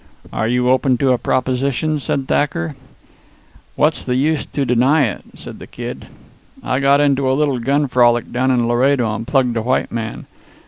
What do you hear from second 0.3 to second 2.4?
"Are you open to a proposition?" said